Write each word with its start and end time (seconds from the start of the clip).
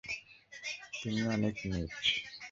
তুমি 0.93 1.21
অনেক 1.27 1.55
নীচ! 1.65 1.93